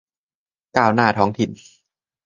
[0.77, 1.49] ก้าวหน้าท้องถิ่น